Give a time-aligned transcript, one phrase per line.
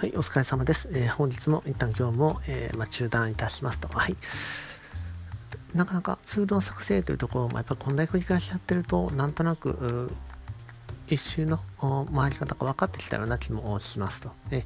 [0.00, 0.88] はい、お疲れ様です。
[0.94, 3.88] えー、本日も一旦今日も、えー、まあ、中断いたしますと。
[3.88, 4.16] はい。
[5.74, 10.10] なかなかツールの作成というところもやっぱこんだけ繰り返しやってると、なんとなく、
[11.06, 11.60] 一周の
[12.16, 14.30] 回り方が分かってきたような気もしますと。
[14.50, 14.64] え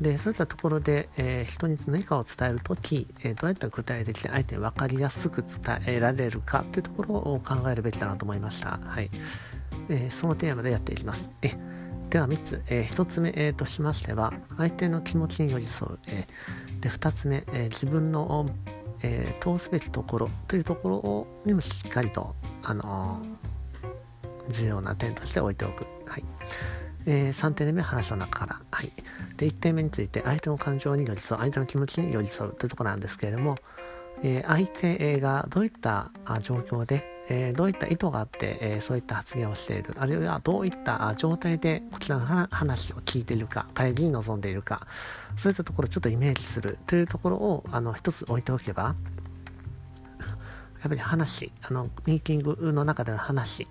[0.00, 8.80] で、そういったところで、えー、人に何かを伝えるとき、えー、どうやったら具体的に相手に分かりやすく伝えられるかというところを考えるべきだなと思いました。
[8.84, 9.08] はい。
[9.88, 11.30] え、そのテーマでやっていきます。
[11.42, 11.73] え
[12.14, 18.46] では3つ、えー、1つ目、えー、としましては相手の気持ちに寄り添う、えー、で2つ目、えー、自分の、
[19.02, 23.20] えー、通すべきところというところをにもしっかりと、あの
[24.48, 26.24] 重要な点として置いておく、はい。
[27.06, 28.92] えー、3点目話の中から、はい、
[29.36, 33.56] で1点目について相手の感情に寄り添う相手の気持ちに寄り添うというところなんですけれども、
[34.22, 36.12] えー、相手がどういった
[36.42, 44.86] 状況で、えー、どういった意図があって、えー、そういった発言をしている、あるいはどういった状態でこちらの話を聞いているか、会議に臨んでいるか、
[45.38, 48.94] そういったところをちょっとイメージするというところをあの一つ置いておけば、
[50.82, 53.66] やっぱり話、あのミーティングの中での話、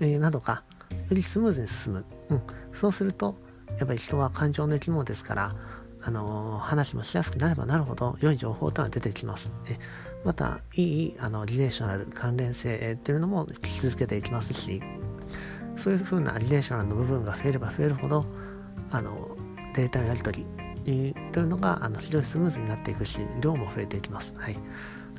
[0.00, 2.04] えー、などがよりスムーズに進む。
[2.28, 2.42] うん、
[2.74, 3.36] そうすると、
[3.78, 5.56] やっぱり人は感情の生き物ですから、
[6.04, 9.50] あの話もしやすくなればなるほど良い情報というのは出てきます。
[9.66, 9.78] え
[10.24, 14.82] また、いいあのリレーショナル関連性っていうのも引き続けていきますし、
[15.76, 18.24] そういうふうなリレーショナルの部分が増えれば増えるほど、
[18.90, 19.36] あの
[19.74, 20.46] データのやり取
[20.84, 24.34] りというのがあの非常にスムーズになっていくし、量も増えていきます。
[24.36, 24.56] はい。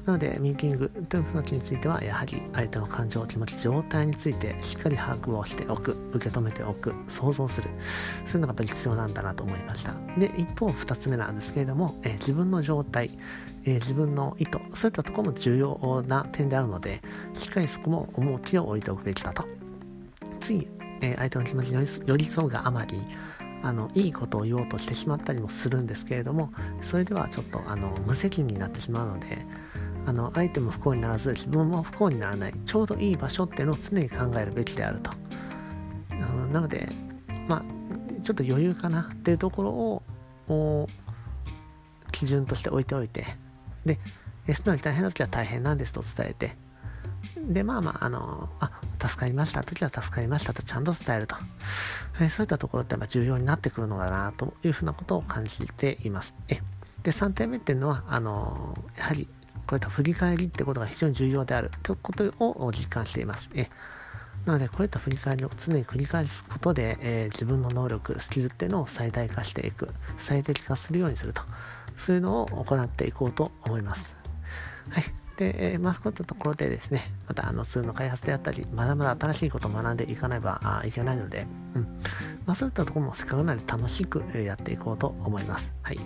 [0.05, 7.69] なので、ミーティングという形については、やはり相手の感情、気持ち、状態についてしっかり把握をしておく、受け止めておく、想像する、
[8.25, 9.93] そういうのがやっぱり必要なんだなと思いました。
[10.17, 13.17] で、一方、二つ目なんですけれども、えー、自分の状態、
[13.63, 17.01] えー、自分の意図、そういったところも重要な点であるので、
[17.33, 19.45] しっかりそこも重きを置いておくべきだと。
[20.41, 20.67] 次、
[20.99, 23.01] えー、相手の気持ちに寄り添うがあまり、
[23.63, 29.45] あのいいことを言おうとしてしまったりもするんですけれどもそれではちょっとあの無責任になってしまうので
[30.05, 35.11] あの相手も不幸にならず自分も不幸にならないちょうどいい場所っていうのを常に考えるべきであると。
[36.51, 36.89] なので
[37.47, 37.63] まあ
[38.23, 39.71] ちょっと余裕かなっていうところ
[40.55, 40.87] を
[42.11, 43.25] 基準として置いておいて。
[43.85, 43.99] で
[44.53, 46.55] 素直に大変な時は大変なんですと伝えて。
[47.47, 48.71] でまあまああのあ
[49.01, 51.35] 助かりました時は助かりましたとちゃんと伝えると、
[52.21, 56.35] えそういったところってやっぱ重要になってくるのだなというふうなことを感じています。
[56.47, 56.59] え
[57.03, 59.27] で3点目っていうのはあのやはり
[59.67, 63.49] こういった振り返りってことが非常に重要であるということを実感しています。
[63.53, 63.69] え
[64.45, 71.41] なので、こういった振り返りを常に繰り返すことで、えー、自分の能力、スキルっていうのを最大化していく、最適化するようにすると、
[71.97, 74.13] そういうのを行っていこうと思います。
[74.89, 75.03] はい。
[75.37, 81.87] で、えー、まあ、こういったところでですね、またあのツールの開発であったり、まだまだ新しいことを学んでいかねばいけないので、うん。
[82.45, 85.71] まあ、そういったところもせっかくなので楽しくやっていこうと思います。
[85.81, 85.99] はい。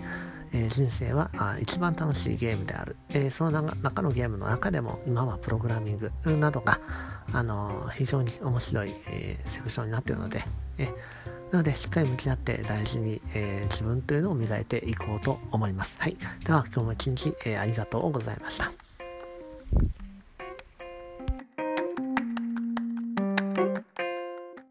[0.52, 6.80] えー、人生はあ一番楽しいゲームである、えー、その中のゲームの中でも今はプログラミングなどが、
[7.32, 10.44] あのー、非常に面白い、えセクションになっているので、
[10.78, 10.86] え
[11.52, 15.94] なのでしっかり向き合って大事に、え自分というのを磨いていこうと思います。
[15.98, 16.16] はい。
[16.44, 18.87] では今日も一日、えありがとうございました。